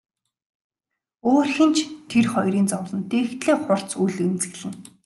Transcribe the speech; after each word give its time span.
Өөр 1.29 1.47
хэн 1.55 1.71
ч 1.77 1.77
тэр 2.09 2.25
хоёрын 2.33 2.67
зовлонд 2.71 3.09
тэгтлээ 3.11 3.57
хурц 3.65 3.89
үл 4.03 4.15
эмзэглэнэ. 4.25 4.77